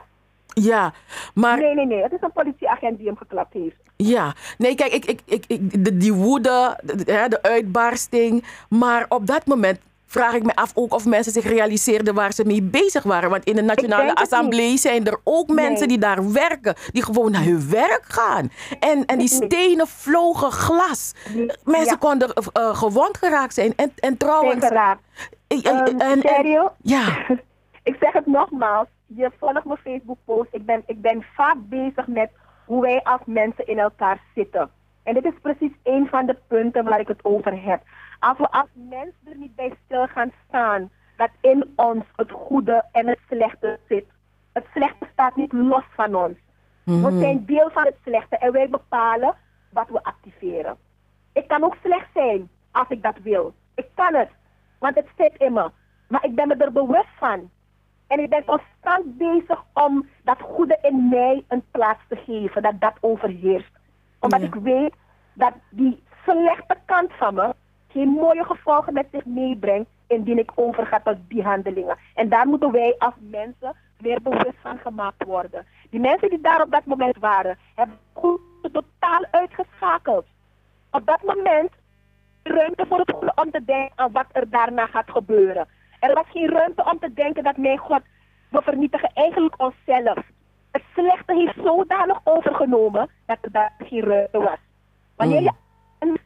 [0.55, 0.93] Ja,
[1.35, 1.59] maar...
[1.59, 2.03] Nee, nee, nee.
[2.03, 3.77] Het is een politieagent die hem geklapt heeft.
[3.97, 8.45] Ja, nee, kijk, ik, ik, ik, ik, de, die woede, de, de- uitbarsting.
[8.69, 12.45] Maar op dat moment vraag ik me af ook of mensen zich realiseerden waar ze
[12.45, 13.31] mee bezig waren.
[13.31, 15.88] Want in de Nationale Assemblée zijn er ook mensen Nee.
[15.88, 18.51] die daar werken, die gewoon naar hun werk gaan.
[18.81, 21.12] En, en die stenen vlogen glas.
[21.65, 22.09] Mensen Ja.
[22.09, 23.73] konden eh, gewond geraakt zijn.
[23.77, 24.53] En, en trouwens.
[24.61, 24.99] Zeker raar.
[25.49, 26.73] en- en- Ehm, en- en- Sergio?
[26.83, 27.05] ja,
[27.91, 28.87] ik zeg het nogmaals.
[29.16, 30.48] Je volgt mijn Facebook post.
[30.51, 32.31] Ik ben, ik ben vaak bezig met
[32.64, 34.70] hoe wij als mensen in elkaar zitten.
[35.03, 37.83] En dit is precies een van de punten waar ik het over heb.
[38.18, 42.85] Als we als mensen er niet bij stil gaan staan dat in ons het goede
[42.92, 44.05] en het slechte zit.
[44.53, 46.37] Het slechte staat niet los van ons.
[46.85, 49.35] We zijn deel van het slechte en wij bepalen
[49.70, 50.77] wat we activeren.
[51.33, 53.55] Ik kan ook slecht zijn als ik dat wil.
[53.75, 54.29] Ik kan het,
[54.79, 55.70] want het zit in me.
[56.09, 57.51] Maar ik ben me er bewust van.
[58.12, 62.81] En ik ben constant bezig om dat goede in mij een plaats te geven, dat
[62.81, 63.70] dat overheerst.
[64.20, 64.46] Omdat Ja.
[64.46, 64.94] ik weet
[65.33, 67.55] dat die slechte kant van me
[67.88, 71.96] geen mooie gevolgen met zich meebrengt indien ik overga tot die handelingen.
[72.14, 75.66] En daar moeten wij als mensen weer bewust van gemaakt worden.
[75.90, 78.40] Die mensen die daar op dat moment waren, hebben goed
[78.72, 80.27] totaal uitgeschakeld.
[80.90, 81.70] Op dat moment
[82.42, 85.68] ruimte voor het goede om te denken aan wat er daarna gaat gebeuren.
[86.03, 88.01] Er was geen ruimte om te denken dat mijn God,
[88.49, 90.19] we vernietigen eigenlijk onszelf.
[90.71, 94.59] Het slechte heeft zodanig overgenomen dat er daar geen ruimte was.
[95.17, 95.53] Wanneer je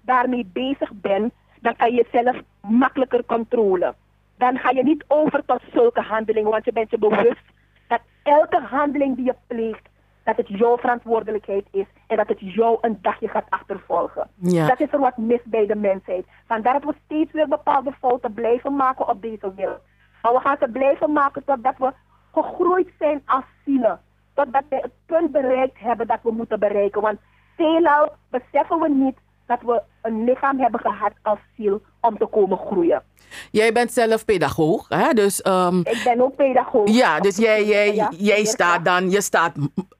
[0.00, 3.94] daarmee bezig bent, dan kan je jezelf makkelijker controleren.
[4.38, 7.44] Dan ga je niet over tot zulke handelingen, want je bent je bewust
[7.88, 9.88] dat elke handeling die je pleegt,
[10.26, 14.28] dat het jouw verantwoordelijkheid is en dat het jou een dagje gaat achtervolgen.
[14.34, 14.66] Ja.
[14.66, 16.26] Dat is er wat mis bij de mensheid.
[16.46, 19.80] Vandaar dat we steeds weer bepaalde fouten blijven maken op deze wereld.
[20.22, 21.92] Maar we gaan ze blijven maken totdat we
[22.32, 24.00] gegroeid zijn als zielen.
[24.34, 27.00] Totdat we het punt bereikt hebben dat we moeten bereiken.
[27.00, 27.18] Want
[27.56, 32.58] veelal beseffen we niet dat we een lichaam hebben gehad als ziel om te komen
[32.58, 33.02] groeien.
[33.50, 35.12] Jij bent zelf pedagoog, hè?
[35.12, 36.90] Dus, um, ik ben ook pedagoog.
[36.90, 39.52] Ja, dus jij, jij, ja, jij staat dan, je staat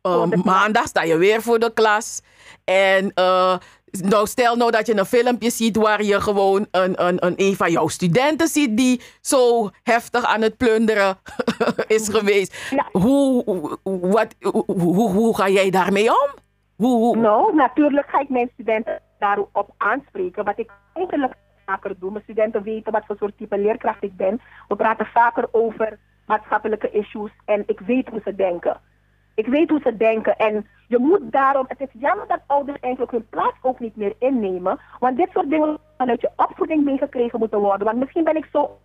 [0.02, 2.22] uh, maandag sta je weer voor de klas.
[2.64, 3.56] En uh,
[3.90, 7.56] nou, stel nou dat je een filmpje ziet waar je gewoon een, een, een, een
[7.56, 11.18] van jouw studenten ziet die zo heftig aan het plunderen
[11.86, 12.72] is geweest.
[12.92, 13.44] Hoe,
[13.82, 14.34] wat,
[14.66, 16.30] hoe, hoe, ga jij daarmee om?
[16.76, 17.16] Hoe, hoe?
[17.16, 20.44] Nou, natuurlijk ga ik mijn studenten daarop aanspreken.
[20.44, 21.34] Wat ik eigenlijk
[21.66, 22.10] vaker doe.
[22.10, 24.40] Mijn studenten weten wat voor soort type leerkracht ik ben.
[24.68, 28.80] We praten vaker over maatschappelijke issues en ik weet hoe ze denken.
[29.34, 33.12] Ik weet hoe ze denken en je moet daarom, het is jammer dat ouders eigenlijk
[33.12, 37.58] hun plaats ook niet meer innemen, want dit soort dingen vanuit je opvoeding meegekregen moeten
[37.58, 37.86] worden.
[37.86, 38.78] Want misschien ben ik zo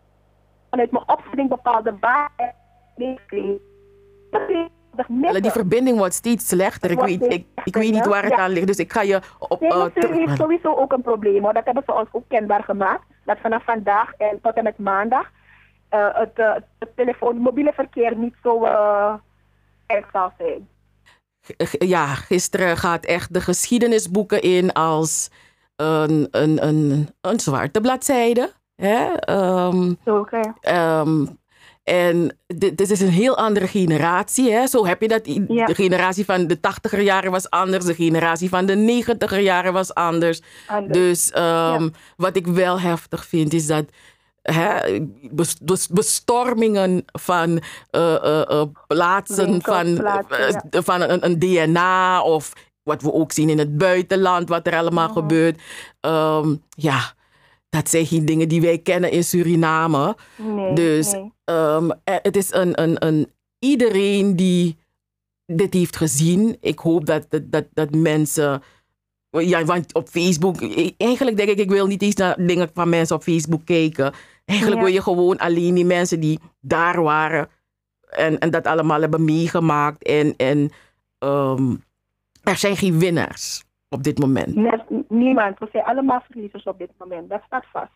[0.70, 2.56] vanuit mijn opvoeding bepaalde waarheid
[2.96, 3.60] meegekregen.
[5.42, 6.92] Die verbinding wordt steeds slechter.
[6.92, 8.68] Ik weet, ik, ik weet niet waar het aan ligt.
[8.68, 9.62] Dus ik ga je op.
[9.62, 11.54] Uh, heeft sowieso ook een probleem hoor.
[11.54, 13.04] Dat hebben ze ons ook kenbaar gemaakt.
[13.26, 15.30] Dat vanaf vandaag en tot en met maandag
[15.94, 18.64] uh, het, uh, het telefoon, mobiele verkeer niet zo
[19.86, 20.70] erg zal zijn.
[21.72, 25.30] Ja, gisteren gaat echt de geschiedenisboeken in als
[25.76, 28.52] een, een, een, een zwarte bladzijde.
[28.76, 29.32] Hè?
[29.66, 30.54] Um, okay.
[31.00, 31.40] um,
[31.84, 34.52] en dit, dit, is een heel andere generatie.
[34.52, 34.67] Hè?
[34.67, 35.26] Zo heb je dat.
[35.26, 37.86] De generatie van de tachtiger jaren was anders.
[37.86, 40.41] De generatie van de negentiger jaren was anders.
[40.88, 43.86] Dus um, wat ik wel heftig vind is dat
[44.41, 45.00] hè,
[45.91, 47.50] bestormingen van
[47.91, 50.02] uh, uh, uh, plaatsen van,
[50.70, 55.08] van een, een, DNA of wat we ook zien in het buitenland, wat er allemaal
[55.08, 55.13] oh.
[55.13, 55.62] gebeurt.
[56.02, 57.13] Um, ja,
[57.72, 60.16] dat zijn geen dingen die wij kennen in Suriname.
[60.38, 61.32] Nee, dus nee.
[61.46, 64.78] Um, het is een, een, een, iedereen die
[65.46, 66.58] dit heeft gezien.
[66.62, 68.64] Ik hoop dat, dat, dat, dat mensen.
[69.30, 70.62] Ja, want op Facebook,
[70.98, 74.14] eigenlijk denk ik, ik wil niet eens naar dingen van mensen op Facebook kijken.
[74.46, 77.50] Eigenlijk wil je gewoon alleen die mensen die daar waren
[78.10, 80.04] en, en dat allemaal hebben meegemaakt.
[80.04, 80.72] En, en
[81.20, 81.84] um,
[82.44, 84.56] er zijn geen winnaars op dit moment.
[84.56, 85.60] Net, niemand.
[85.60, 87.30] We zijn allemaal verliezers op dit moment.
[87.30, 87.92] Dat staat vast.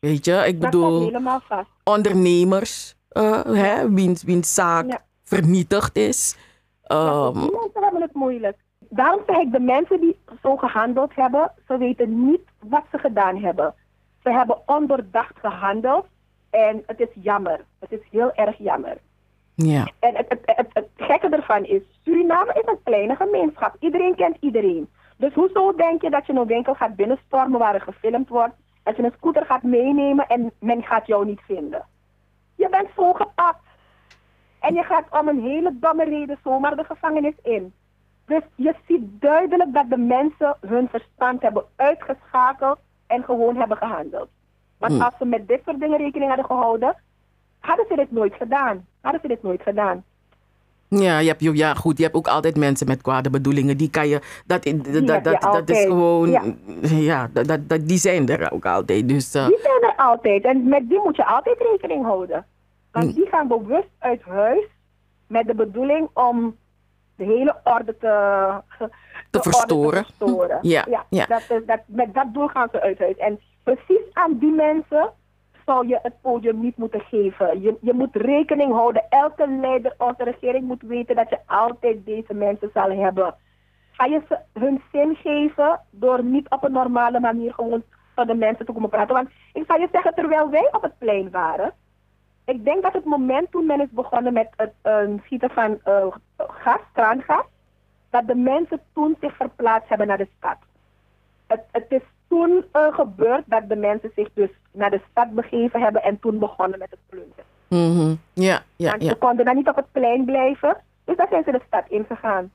[0.00, 1.68] Weet je, ik dat bedoel, helemaal vast.
[1.84, 5.02] ondernemers, uh, hè, wiens, wiens zaak Ja.
[5.24, 6.36] vernietigd is.
[6.84, 8.56] Ja, Um, die mensen hebben het moeilijk.
[8.78, 13.36] Daarom zeg ik, de mensen die zo gehandeld hebben, ze weten niet wat ze gedaan
[13.36, 13.74] hebben.
[14.22, 16.06] Ze hebben ondoordacht gehandeld
[16.50, 17.60] en het is jammer.
[17.78, 18.96] Het is heel erg jammer.
[19.54, 19.86] ja.
[19.98, 23.76] En het, het, het, het gekke ervan is, Suriname is een kleine gemeenschap.
[23.80, 24.88] Iedereen kent iedereen.
[25.22, 28.96] Dus hoezo denk je dat je een winkel gaat binnenstormen waar er gefilmd wordt, dat
[28.96, 31.86] je een scooter gaat meenemen en men gaat jou niet vinden?
[32.54, 33.64] Je bent zo gepakt.
[34.60, 37.72] En je gaat om een hele domme reden zomaar de gevangenis in.
[38.26, 44.28] Dus je ziet duidelijk dat de mensen hun verstand hebben uitgeschakeld en gewoon hebben gehandeld.
[44.78, 45.02] Want Hmm.
[45.02, 46.96] als ze met dit soort dingen rekening hadden gehouden,
[47.60, 48.86] hadden ze dit nooit gedaan.
[49.00, 50.04] Hadden ze dit nooit gedaan.
[51.00, 51.96] Ja, je hebt, ja, goed.
[51.98, 53.76] Je hebt ook altijd mensen met kwade bedoelingen.
[53.76, 54.20] Die kan je.
[54.46, 56.30] Dat, dat, je dat, dat, is gewoon.
[56.30, 56.42] Ja.
[56.82, 59.08] Ja, dat, dat, dat- die zijn er ook altijd.
[59.08, 59.34] Dus.
[59.34, 62.46] eh, Die zijn er altijd en met die moet je altijd rekening houden.
[62.92, 64.64] Want die gaan bewust uit huis
[65.26, 66.56] met de bedoeling om
[67.16, 70.04] de hele orde te, verstoren.
[70.04, 70.58] te verstoren.
[70.62, 71.26] Ja, ja.
[71.26, 73.16] Dat, is- dat, met dat doel gaan ze uit huis.
[73.16, 75.10] En precies aan die mensen
[75.66, 77.62] zou je het podium niet moeten geven.
[77.62, 79.04] Je, je moet rekening houden.
[79.08, 83.34] Elke leider, onze regering moet weten dat je altijd deze mensen zal hebben.
[83.92, 87.82] Ga je ze hun zin geven door niet op een normale manier gewoon
[88.14, 89.14] tot de mensen te komen praten.
[89.14, 91.72] Want ik zal je zeggen, terwijl wij op het plein waren,
[92.44, 96.06] ik denk dat het moment toen men is begonnen met het eh, schieten van eh,
[96.36, 97.44] gas, traangas,
[98.10, 100.56] dat de mensen toen zich verplaatst hebben naar de stad.
[101.46, 105.80] Het, het is toen eh, gebeurd dat de mensen zich dus naar de stad begeven
[105.80, 107.44] hebben en toen begonnen met het plunderen.
[107.68, 108.14] mhm.
[108.32, 109.08] Ja, ja, Want ja.
[109.08, 112.50] ze konden dan niet op het plein blijven, dus dan zijn ze de stad ingegaan.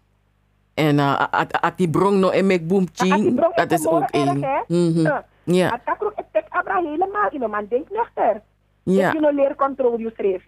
[0.74, 3.36] En uh, at, at die brong no en mek boom die ching.
[3.36, 4.40] brong Dat is ook één.
[4.68, 5.10] Mhm.
[5.44, 5.82] Ja.
[5.86, 7.66] Dat ook het Abra helemaal in, man.
[7.70, 8.42] Denk nuchter.
[8.84, 9.12] ja.
[9.12, 10.44] Leer you schreef.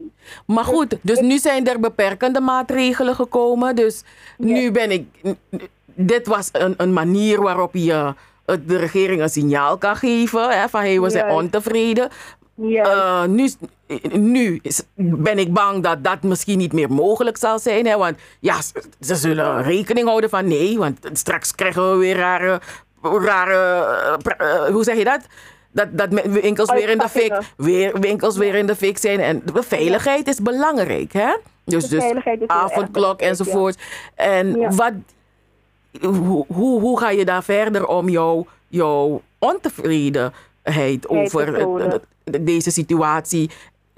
[0.46, 3.76] Maar goed, dus nu zijn er beperkende maatregelen gekomen.
[3.76, 4.04] Dus
[4.38, 5.08] nu ben ik.
[5.86, 8.12] Dit was een, een manier waarop je eh,
[8.66, 10.50] de regering een signaal kan geven.
[10.50, 12.10] Hè, van hey, we zijn ontevreden.
[12.56, 12.84] Ja.
[12.84, 13.50] Eh, nu
[14.12, 17.86] nu is- ben ik bang dat dat misschien niet meer mogelijk zal zijn.
[17.86, 20.78] Hè, want ja, ze, ze zullen rekening houden van nee.
[20.78, 22.60] Want straks krijgen we weer rare.
[23.02, 23.86] rare
[24.38, 25.20] eh, eh, hoe zeg je dat?
[25.72, 29.20] Dat, dat winkels weer in de fik, weer, winkels weer in de fik zijn.
[29.20, 31.36] En de veiligheid is belangrijk, hè?
[31.66, 32.04] Dus, dus
[32.48, 33.78] avondklok enzovoort.
[34.16, 34.70] En Ja.
[34.70, 34.94] wat,
[36.02, 43.52] hoe, hoe, hoe ga je daar verder om jouw jouw ontevredenheid over deze situatie.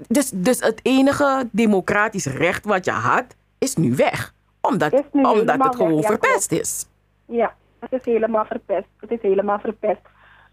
[0.08, 3.24] Dus, dus het enige democratisch recht wat je had,
[3.58, 4.34] is nu weg.
[4.60, 6.86] Omdat, nu omdat het gewoon weg, ja, verpest is.
[7.26, 8.88] Ja, het is helemaal verpest.
[8.96, 10.00] Het is helemaal verpest.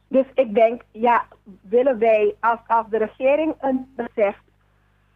[0.08, 1.26] Dus ik denk, ja,
[1.62, 4.44] willen wij, als, als de regering een beseft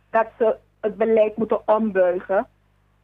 [0.09, 2.47] dat ze het beleid moeten ombuigen,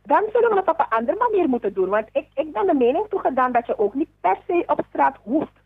[0.04, 1.90] dan zullen we het op een andere manier moeten doen.
[1.90, 5.18] Want ik, ik ben de mening toegedaan dat je ook niet per se op straat
[5.24, 5.58] hoeft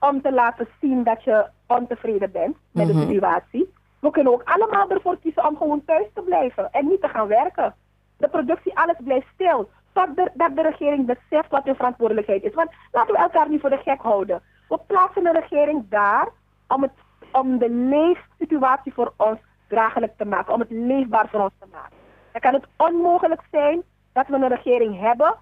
[0.00, 3.72] om te laten zien dat je ontevreden bent met de situatie.
[3.98, 7.26] We kunnen ook allemaal ervoor kiezen om gewoon thuis te blijven en niet te gaan
[7.26, 7.74] werken.
[8.16, 9.70] De productie, alles blijft stil.
[9.92, 12.54] De, dat de regering beseft wat hun verantwoordelijkheid is.
[12.54, 14.42] Want laten we elkaar niet voor de gek houden.
[14.68, 16.28] We plaatsen de regering daar
[16.68, 16.92] om, het,
[17.32, 20.54] om de leefsituatie voor ons draaglijk te maken.
[20.54, 22.03] Om het leefbaar voor ons te maken.
[22.34, 25.34] Dan kan het onmogelijk zijn dat we een regering hebben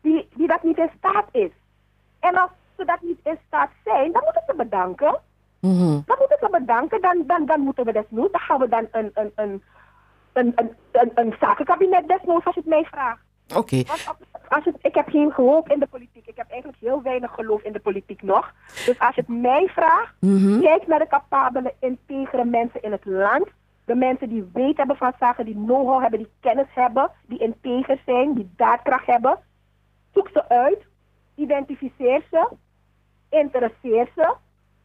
[0.00, 1.50] die, die dat niet in staat is.
[2.20, 5.20] En als ze dat niet in staat zijn, dan moeten ze bedanken.
[5.60, 6.00] Mhm.
[6.06, 9.10] Dan moeten ze bedanken, dan, dan, dan moeten we desnoods, dan gaan we dan een,
[9.14, 9.62] een, een,
[10.32, 13.20] een, een, een, een zakenkabinet desnoods als je het mij vraagt.
[13.56, 13.82] Oké.
[14.48, 16.26] Als het, ik heb geen geloof in de politiek.
[16.26, 18.52] Ik heb eigenlijk heel weinig geloof in de politiek nog.
[18.86, 20.60] Dus als je het mij vraagt, Mhm.
[20.60, 23.48] kijk naar de capabele, integere mensen in het land.
[23.84, 28.00] De mensen die weten hebben van zaken, die know-how hebben, die kennis hebben, die integer
[28.06, 29.38] zijn, die daadkracht hebben.
[30.12, 30.86] Zoek ze uit,
[31.34, 32.48] identificeer ze,
[33.30, 34.34] interesseer ze,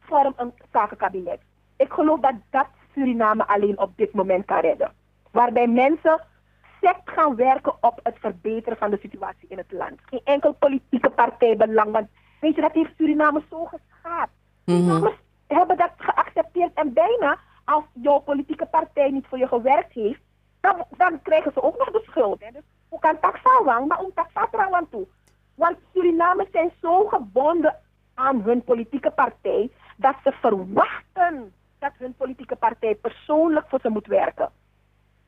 [0.00, 1.40] vorm een zakenkabinet.
[1.76, 4.92] Ik geloof dat dat Suriname alleen op dit moment kan redden.
[5.30, 6.20] Waarbij mensen
[6.80, 10.00] sect gaan werken op het verbeteren van de situatie in het land.
[10.04, 12.08] Geen enkel politieke partij belang, want
[12.40, 14.28] weet je, dat heeft Suriname zo geschaad.
[14.64, 17.38] Surinamers hebben dat geaccepteerd en bijna
[17.70, 20.20] als jouw politieke partij niet voor je gewerkt heeft,
[20.60, 22.40] dan, dan krijgen ze ook nog de schuld.
[22.40, 22.50] Hè.
[22.52, 25.06] Dus hoe kan taxawang, maar om taxatrawang toe.
[25.54, 27.76] Want Surinamers zijn zo gebonden
[28.14, 34.06] aan hun politieke partij dat ze verwachten dat hun politieke partij persoonlijk voor ze moet
[34.06, 34.50] werken.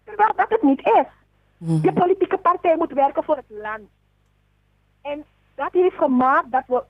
[0.04, 1.06] Terwijl dat het niet is.
[1.82, 3.88] Je politieke partij moet werken voor het land.
[5.02, 5.24] En
[5.54, 6.82] dat heeft gemaakt dat we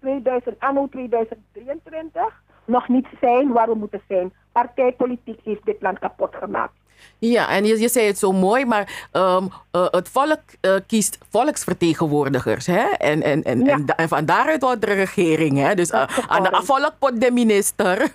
[0.00, 4.32] 2000, anno 2023 nog niet zijn waar we moeten zijn.
[4.54, 6.72] Partijpolitiek heeft dit land kapot gemaakt.
[7.18, 11.18] Ja, en je, je zei het zo mooi, maar ehm, eh, het volk eh, kiest
[11.30, 12.66] volksvertegenwoordigers.
[12.66, 12.82] Hè?
[12.88, 13.72] En, en, en, Ja.
[13.72, 15.58] en, en van daaruit wordt de regering.
[15.58, 15.74] Hè?
[15.74, 18.12] Dus eh, aan de volk pot de minister.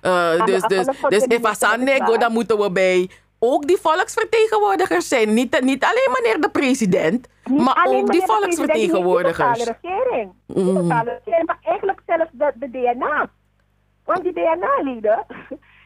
[0.00, 2.18] De dus dus, dus de Asanego, waar.
[2.18, 5.34] dan moeten we bij ook die volksvertegenwoordigers zijn.
[5.34, 9.58] Niet, niet alleen meneer de president, Niet maar ook die de volksvertegenwoordigers.
[9.58, 10.32] Totale regering.
[10.54, 13.30] Totale regering, maar eigenlijk zelfs de, de DNA.
[14.04, 15.26] Want die DNA-leden,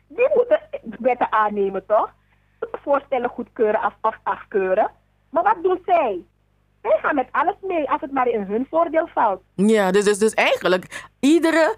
[0.08, 0.60] die moeten
[0.98, 2.10] wetten aannemen, toch?
[2.82, 4.90] Voorstellen goedkeuren of, of afkeuren.
[5.30, 6.18] Maar wat doen zij?
[6.82, 9.40] Zij gaan met alles mee als het maar in hun voordeel valt.
[9.54, 11.76] Ja, dus, dus, dus eigenlijk iedere,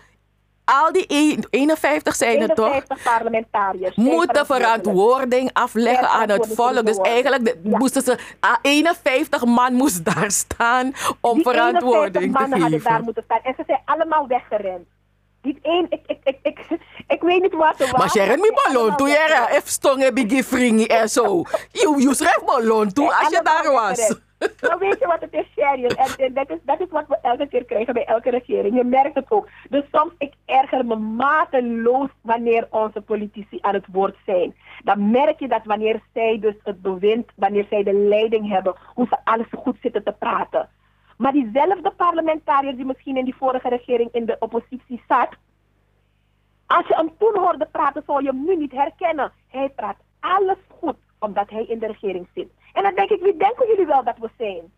[0.64, 2.66] al die een- 51 zijn er toch?
[2.66, 3.96] 51 parlementariërs.
[3.96, 6.86] moeten verantwoording afleggen aan het volk.
[6.86, 7.78] Dus eigenlijk Ja.
[7.78, 12.80] moesten ze, ah, 51 man moest daar staan om Die verantwoording 51 mannen te hadden
[12.82, 13.04] daar geven.
[13.04, 13.40] moeten staan.
[13.42, 14.86] En ze zijn allemaal weggerend.
[15.42, 16.58] Niet één, ik, ik, ik, ik,
[17.06, 19.62] ik weet niet wat Maar waren, Sharon, mi ze zijn ballon toe, allemaal jera, weggerend.
[19.62, 21.42] if stonge bigi fringi en zo.
[21.72, 24.14] Je, schrijft ballon toe als je daar was.
[24.60, 25.84] Nou weet je wat het is, Sherry?
[25.84, 28.76] En, en dat, is, dat is wat we elke keer krijgen bij elke regering.
[28.76, 29.48] Je merkt het ook.
[29.70, 34.54] Dus soms, ik erger me mateloos wanneer onze politici aan het woord zijn.
[34.84, 39.06] Dan merk je dat wanneer zij dus het bewind, wanneer zij de leiding hebben, hoe
[39.06, 40.68] ze alles goed zitten te praten.
[41.20, 45.28] Maar diezelfde parlementariër die misschien in die vorige regering in de oppositie zat,
[46.66, 49.32] als je hem toen hoorde praten, zou je hem nu niet herkennen.
[49.48, 52.48] Hij praat alles goed, omdat hij in de regering zit.
[52.72, 54.72] En dan denk ik, wie denken jullie wel dat we zijn?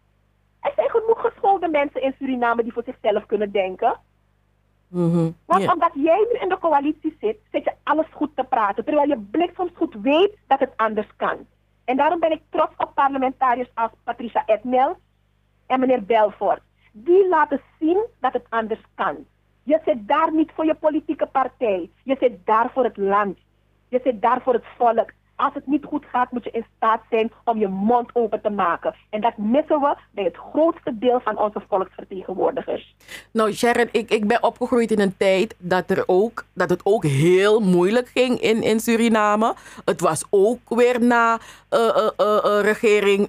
[0.60, 4.00] Er zijn genoeg geschoolde mensen in Suriname die voor zichzelf kunnen denken.
[4.88, 8.84] Mhm, Want omdat jij nu in de coalitie zit, zit je alles goed te praten.
[8.84, 11.46] Terwijl je bliksems goed weet dat het anders kan.
[11.84, 14.96] En daarom ben ik trots op parlementariërs als Patricia Edmel
[15.66, 16.60] en meneer Belfort.
[16.92, 19.16] Die laten zien dat het anders kan.
[19.62, 21.90] Je zit daar niet voor je politieke partij.
[22.02, 23.38] Je zit daar voor het land.
[23.88, 25.10] Je zit daar voor het volk.
[25.36, 28.50] Als het niet goed gaat, moet je in staat zijn om je mond open te
[28.50, 28.94] maken.
[29.10, 32.94] En dat missen we bij het grootste deel van onze volksvertegenwoordigers.
[33.30, 37.04] Nou, Sharon, ik, ik ben opgegroeid in een tijd dat, er ook, dat het ook
[37.04, 39.54] heel moeilijk ging in, in Suriname.
[39.84, 42.08] Het was ook weer na eh,
[42.62, 43.28] regering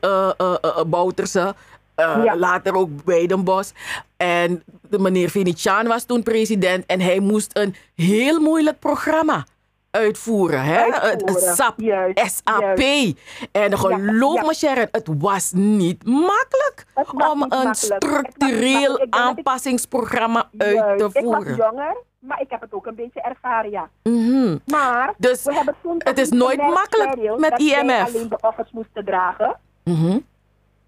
[0.88, 1.56] Bouterse.
[1.95, 2.36] Eh, Ja.
[2.36, 3.71] Later ook Weidenbos.
[4.17, 6.86] En de meneer Venetiaan was toen president.
[6.86, 9.45] En hij moest een heel moeilijk programma
[9.91, 10.63] uitvoeren.
[10.63, 10.84] Hè?
[10.91, 12.79] Het, SAP, juist, SAP.
[13.51, 14.45] En geloof ja.
[14.45, 17.75] me Sharon, het was niet makkelijk was om niet een makkelijk.
[17.75, 19.01] Structureel.
[19.01, 21.56] Ik aanpassingsprogramma uit te Ik was voeren.
[21.56, 23.89] jonger, maar ik heb het ook een beetje ervaren, ja.
[24.03, 24.58] Mhm.
[24.65, 28.08] Maar Dus we hebben toen het is nooit makkelijk met IMF.
[28.08, 29.56] alleen de offers moesten dragen.
[29.84, 30.17] Mhm.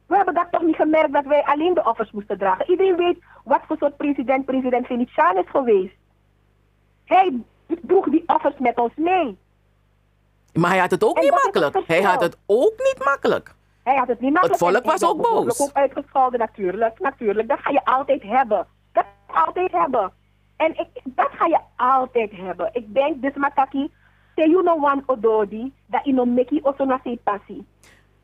[0.07, 2.69] We hebben dat toch niet gemerkt dat wij alleen de offers moesten dragen.
[2.69, 5.95] Iedereen weet wat voor soort president president Venetiaan is geweest.
[7.05, 7.33] Hij
[7.81, 9.37] droeg die offers met ons mee.
[10.53, 11.87] Maar hij had het ook En niet het makkelijk.
[11.87, 13.55] Hij had het ook niet makkelijk.
[13.83, 14.59] Hij had het niet makkelijk.
[14.59, 15.61] volk en hij was ook boos.
[15.61, 16.99] ook uitgescholden natuurlijk.
[16.99, 18.67] Natuurlijk, dat ga je altijd hebben.
[18.91, 20.11] Dat ga je altijd hebben.
[20.57, 22.69] En ik, dat ga je altijd hebben.
[22.73, 23.91] Ik denk, dus Mataki,
[24.35, 27.65] say you know one ododi, dat ino meki osona se passi.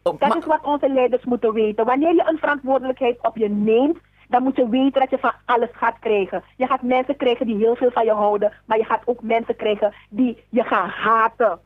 [0.03, 1.85] Oh, Dat is wat onze leiders moeten weten.
[1.85, 5.69] Wanneer je een verantwoordelijkheid op je neemt, dan moet je weten dat je van alles
[5.71, 6.43] gaat krijgen.
[6.57, 9.55] Je gaat mensen krijgen die heel veel van je houden, maar je gaat ook mensen
[9.55, 11.59] krijgen die je gaan haten.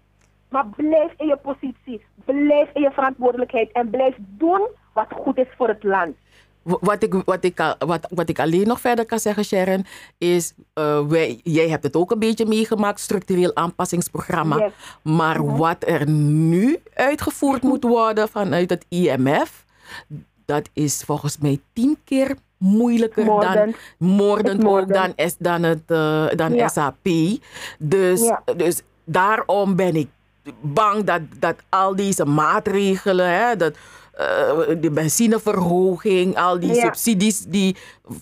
[0.49, 5.47] Maar blijf in je positie, blijf in je verantwoordelijkheid en blijf doen wat goed is
[5.57, 6.15] voor het land.
[6.65, 9.85] Wat ik, wat, ik, wat, wat ik alleen nog verder kan zeggen, Sharon,
[10.17, 14.57] is: eh, wij, jij hebt het ook een beetje meegemaakt, structureel aanpassingsprogramma.
[14.57, 14.71] Yes.
[15.01, 19.65] Maar wat er nu uitgevoerd moet worden vanuit het IMF,
[20.45, 24.65] dat is volgens mij tien keer moeilijker dan Moordend.
[24.65, 26.67] ook dan, S- dan, het, eh, dan Ja.
[26.67, 27.07] SAP.
[27.79, 28.43] Dus, Ja.
[28.57, 30.07] dus daarom ben ik
[30.61, 33.75] bang dat, dat al deze maatregelen, hè, dat,
[34.17, 36.81] eh, de benzineverhoging, al die Ja.
[36.83, 37.75] subsidies die,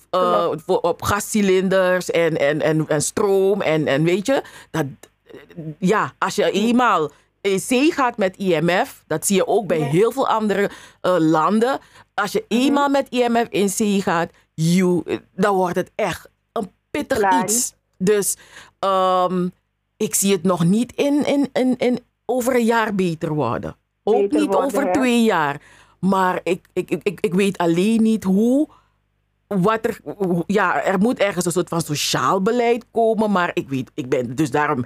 [0.09, 4.85] eh, voor, op gascilinders en, en, en, en stroom en, en weet je, dat,
[5.77, 10.11] ja, als je eenmaal in zee gaat met IMF, dat zie je ook bij heel
[10.11, 10.69] veel andere
[11.01, 11.79] eh, landen.
[12.13, 12.61] Als je Mhm.
[12.61, 15.03] eenmaal met IMF in zee gaat, you,
[15.35, 17.43] dan wordt het echt een pittig Klaar.
[17.43, 17.73] iets.
[17.97, 18.35] Dus
[18.79, 19.47] ehm,
[19.97, 23.75] ik zie het nog niet in, in, in, in over een jaar beter worden.
[24.03, 24.93] Ook Beter niet worden, over hè?
[24.93, 25.61] twee jaar.
[26.03, 28.67] Maar ik, ik, ik, ik, weet alleen niet hoe.
[29.47, 29.99] Wat er,
[30.45, 33.31] ja, er moet ergens een soort van sociaal beleid komen.
[33.31, 34.83] Maar ik weet, ik ben dus daarom.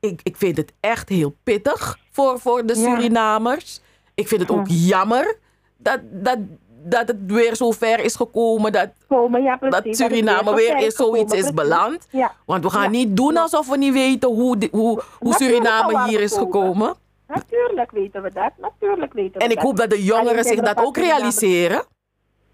[0.00, 2.80] Ik, ik vind het echt heel pittig voor, voor de Ja.
[2.94, 3.80] Surinamers.
[4.14, 5.36] Ik vind het ook jammer
[5.76, 6.38] dat, dat,
[6.84, 8.72] dat het weer zo ver is gekomen.
[8.72, 9.76] Dat, Komen, ja, precies.
[9.76, 12.06] dat is Suriname weer ver in zoiets is beland.
[12.10, 12.34] Ja.
[12.46, 12.88] Want we gaan Ja.
[12.88, 16.94] niet doen alsof we niet weten hoe, hoe, hoe Suriname hier is gekomen.
[17.34, 18.50] Natuurlijk weten we dat.
[18.56, 19.64] Natuurlijk weten we En ik dat.
[19.64, 21.84] hoop dat de jongeren zich dat ook realiseren.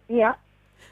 [0.07, 0.39] Ja,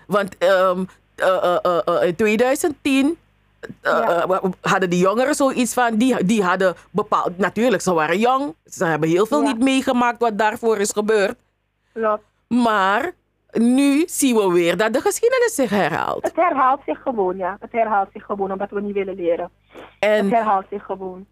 [0.07, 3.17] Want ehm, eh, eh, eh, in 2010
[3.61, 4.27] eh, Ja.
[4.29, 8.85] eh, hadden die jongeren zoiets van, die, die hadden bepaald, natuurlijk, ze waren jong, ze
[8.85, 9.47] hebben heel veel Ja.
[9.53, 11.37] niet meegemaakt wat daarvoor is gebeurd.
[11.93, 12.23] klopt.
[12.49, 13.13] Maar
[13.59, 16.25] nu zien we weer dat de geschiedenis zich herhaalt.
[16.25, 17.57] Het herhaalt zich gewoon, ja.
[17.61, 19.51] Het herhaalt zich gewoon, omdat we niet willen leren.
[19.99, 21.27] En, Het herhaalt zich gewoon.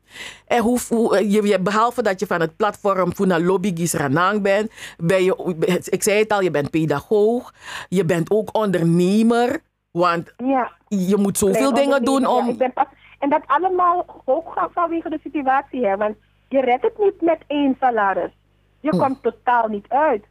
[0.47, 5.25] en hoe, hoe- je, behalve dat je van het platform Funa Lobby Gisranang bent, ben
[5.25, 7.53] je, ik zei het al, je bent pedagoog,
[7.89, 9.61] je bent ook ondernemer,
[9.91, 10.73] want Ja.
[10.89, 12.55] je moet zoveel Klein dingen doen om...
[12.59, 12.69] ja.
[12.75, 12.87] Pas,
[13.19, 15.97] en dat allemaal ook van- vanwege de situatie, hè.
[15.97, 16.17] Want
[16.49, 18.31] je redt het niet met één salaris.
[18.81, 18.99] Je Hm.
[18.99, 20.25] komt totaal niet uit.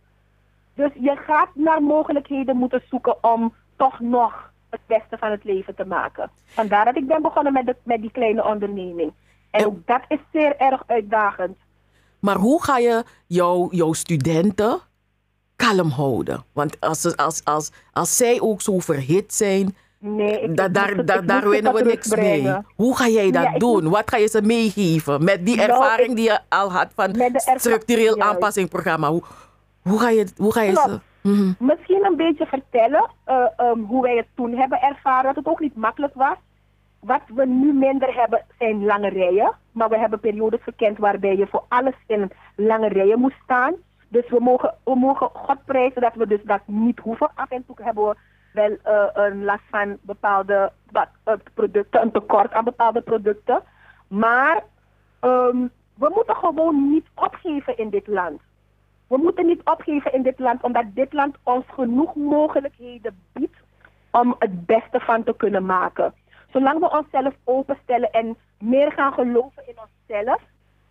[0.75, 5.75] Dus je gaat naar mogelijkheden moeten zoeken om toch nog het beste van het leven
[5.75, 6.29] te maken.
[6.45, 9.13] Vandaar dat ik ben begonnen met, de, met die kleine onderneming.
[9.51, 11.57] En En- ook dat is zeer erg uitdagend.
[12.19, 14.79] Maar hoe ga je jouw, jouw studenten
[15.55, 16.43] kalm houden?
[16.53, 20.87] Want als, als, als, als zij ook zo verhit zijn, Nee, ik, da- ik daar,
[20.89, 22.53] het- daar, ik daar moest het winnen we niks mee.
[22.75, 23.89] Hoe ga jij dat Ja, doen?
[23.89, 27.13] Wat ga je ze meegeven met die Nou, ervaring ik- die je al had van
[27.19, 29.09] erva- structureel aanpassingsprogramma?
[29.09, 29.23] Hoe,
[29.83, 30.99] hoe ga je, hoe ga je ze...
[31.21, 31.53] Mhm.
[31.59, 35.23] Misschien een beetje vertellen eh, ehm, hoe wij het toen hebben ervaren.
[35.23, 36.37] Dat het ook niet makkelijk was.
[36.99, 39.53] Wat we nu minder hebben zijn lange rijen.
[39.71, 43.73] Maar we hebben periodes gekend waarbij je voor alles in lange rijen moest staan.
[44.07, 47.29] Dus we mogen, we mogen God prijzen dat we dus dat niet hoeven.
[47.35, 48.15] Af en toe hebben we
[48.53, 53.63] wel eh, een last van bepaalde wat, eh, producten, een tekort aan bepaalde producten.
[54.07, 54.63] Maar
[55.19, 55.57] ehm,
[55.93, 58.41] we moeten gewoon niet opgeven in dit land.
[59.13, 63.57] We moeten niet opgeven in dit land, omdat dit land ons genoeg mogelijkheden biedt
[64.11, 66.13] om het beste van te kunnen maken.
[66.51, 70.41] Zolang we onszelf openstellen en meer gaan geloven in onszelf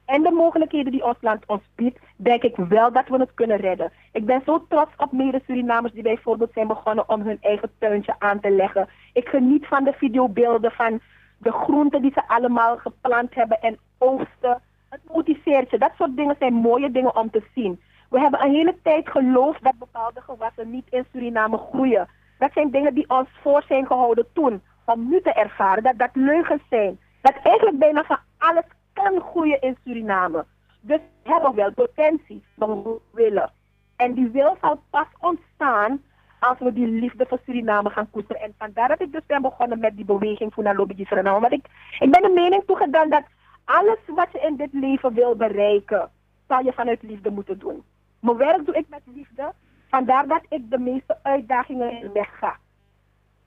[0.05, 3.57] en de mogelijkheden die ons land ons biedt, denk ik wel dat we het kunnen
[3.57, 3.93] redden.
[4.13, 8.41] Ik ben zo trots op mede-Surinamers die bijvoorbeeld zijn begonnen om hun eigen tuintje aan
[8.41, 8.89] te leggen.
[9.13, 11.01] Ik geniet van de videobeelden van
[11.39, 14.61] de groenten die ze allemaal geplant hebben en oogsten.
[14.89, 15.79] Het motiveert je.
[15.79, 17.81] Dat soort dingen zijn mooie dingen om te zien.
[18.13, 22.09] We hebben een hele tijd geloofd dat bepaalde gewassen niet in Suriname groeien.
[22.39, 24.63] Dat zijn dingen die ons voor zijn gehouden toen.
[24.85, 27.01] Om nu te ervaren dat dat leugens zijn.
[27.21, 30.45] Dat eigenlijk bijna van alles kan groeien in Suriname.
[30.81, 33.53] Dus we hebben wel potentie, maar we willen.
[33.97, 36.03] En die wil zal pas ontstaan
[36.41, 38.43] als we die liefde voor Suriname gaan koesteren.
[38.43, 41.41] En vandaar dat ik dus ben begonnen met die beweging voor Lobby Suriname.
[41.41, 41.67] Want ik,
[41.99, 43.25] ik ben de mening toegedaan dat
[43.65, 46.11] alles wat je in dit leven wil bereiken,
[46.49, 47.83] zal je vanuit liefde moeten doen.
[48.23, 49.53] Mijn werk doe ik met liefde.
[49.89, 52.57] Vandaar dat ik de meeste uitdagingen in weg ga.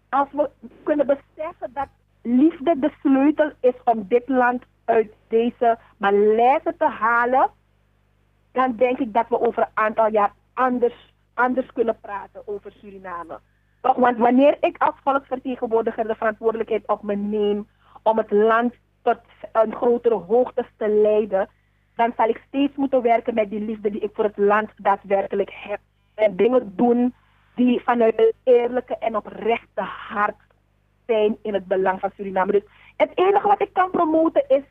[0.09, 0.49] Als we
[0.83, 1.87] kunnen beseffen dat
[2.21, 7.49] liefde de sleutel is om dit land uit deze malaise te halen,
[8.51, 13.39] dan denk ik dat we over een aantal jaar anders, anders kunnen praten over Suriname.
[13.81, 17.67] Toch, want wanneer ik als volksvertegenwoordiger de verantwoordelijkheid op me neem
[18.03, 19.19] om het land tot
[19.51, 21.49] een grotere hoogte te leiden,
[21.95, 25.51] dan zal ik steeds moeten werken met die liefde die ik voor het land daadwerkelijk
[25.53, 25.79] heb.
[26.13, 27.13] En dingen doen
[27.55, 30.35] die vanuit het eerlijke en oprechte hart
[31.05, 32.51] zijn in het belang van Suriname.
[32.51, 32.63] Dus
[32.97, 34.63] het enige wat ik kan promoten is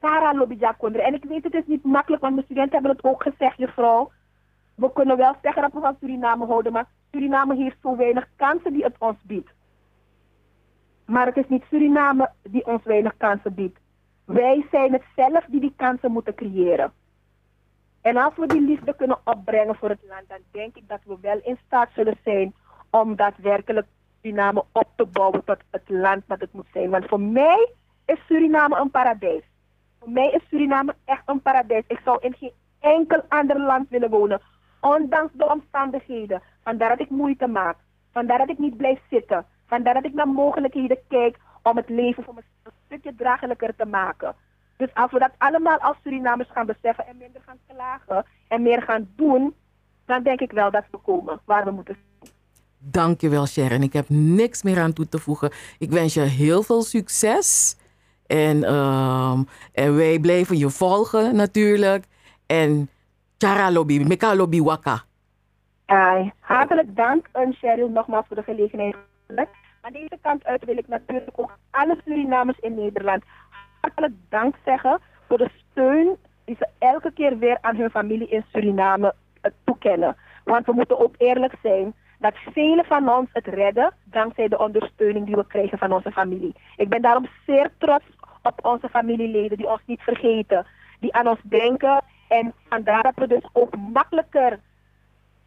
[0.00, 1.02] Sarah Lobijakondre.
[1.02, 4.10] En ik weet het is niet makkelijk, want mijn studenten hebben het ook gezegd, juffrouw.
[4.74, 8.72] We kunnen wel zeggen dat we van Suriname houden, maar Suriname heeft zo weinig kansen
[8.72, 9.50] die het ons biedt.
[11.04, 13.78] Maar het is niet Suriname die ons weinig kansen biedt.
[14.28, 16.92] Wij zijn het zelf die die kansen moeten creëren.
[18.00, 21.16] En als we die liefde kunnen opbrengen voor het land, dan denk ik dat we
[21.20, 22.54] wel in staat zullen zijn
[22.90, 23.86] om daadwerkelijk
[24.22, 26.90] Suriname op te bouwen tot het land dat het moet zijn.
[26.90, 27.72] Want voor mij
[28.06, 29.42] is Suriname een paradijs.
[29.98, 31.84] Voor mij is Suriname echt een paradijs.
[31.86, 34.40] Ik zou in geen enkel ander land willen wonen,
[34.80, 36.42] ondanks de omstandigheden.
[36.62, 37.76] Vandaar dat ik moeite maak.
[38.12, 39.46] Vandaar dat ik niet blijf zitten.
[39.66, 41.38] Vandaar dat ik naar mogelijkheden kijk
[41.70, 44.34] om het leven voor een stukje draaglijker te maken.
[44.76, 48.82] Dus als we dat allemaal als Surinamers gaan beseffen en minder gaan klagen en meer
[48.82, 49.54] gaan doen,
[50.06, 52.32] dan denk ik wel dat we komen waar we moeten zijn.
[52.78, 53.82] Dankjewel Sharon.
[53.82, 55.50] Ik heb niks meer aan toe te voegen.
[55.78, 57.76] Ik wens je heel veel succes.
[58.26, 59.42] En, ehm,
[59.72, 62.04] en wij blijven je volgen natuurlijk.
[62.46, 62.90] En
[63.38, 65.02] Chara Lobby, Meka Lobby Waka.
[66.40, 68.96] Hartelijk dank, en Cheryl, nogmaals voor de gelegenheid.
[69.88, 73.22] Aan deze kant uit wil ik natuurlijk ook alle Surinamers in Nederland
[73.80, 78.44] hartelijk dank zeggen voor de steun die ze elke keer weer aan hun familie in
[78.52, 80.16] Suriname uh, toekennen.
[80.44, 85.26] Want we moeten ook eerlijk zijn dat velen van ons het redden dankzij de ondersteuning
[85.26, 86.54] die we krijgen van onze familie.
[86.76, 88.06] Ik ben daarom zeer trots
[88.42, 90.66] op onze familieleden die ons niet vergeten,
[91.00, 94.60] die aan ons denken en vandaar dat we dus ook makkelijker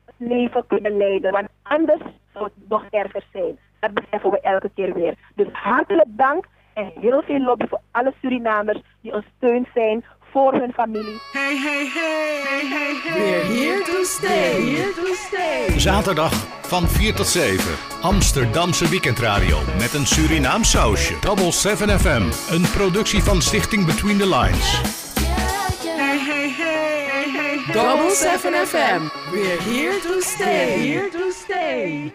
[0.06, 1.32] het leven kunnen leiden.
[1.32, 2.02] Want anders
[2.34, 3.58] zou het nog erger zijn.
[3.82, 5.15] Dat beseffen we elke keer weer.
[5.36, 10.53] Dus hartelijk dank en heel veel lobby voor alle Surinamers die een steun zijn voor
[10.53, 11.19] hun familie.
[11.32, 13.19] Hey, hey, hey, hey, hey, hey.
[13.19, 14.75] We're here to stay.
[14.75, 15.79] Here to stay.
[15.79, 17.75] Zaterdag van 4 tot 7.
[18.01, 21.19] Amsterdamse weekendradio met een Surinaam sausje.
[21.21, 22.53] Double 7 FM.
[22.53, 24.82] Een productie van Stichting Between the Lines.
[25.86, 27.73] Hey, hey, hey, hey, hey.
[27.73, 29.01] Double 7 FM.
[29.32, 30.79] We're here to stay.
[30.79, 32.13] Here to stay.